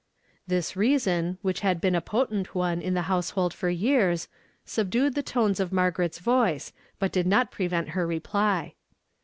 [0.47, 4.27] This reason, which had been a potent one in the household for years,
[4.65, 8.73] subdued tlie tones of Marga ret's voice, but did not prevent her reply.